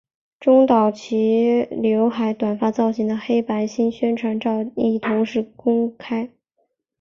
[0.39, 1.15] 中岛齐
[1.69, 6.31] 浏海短发造型的黑白新宣传照亦同时公开。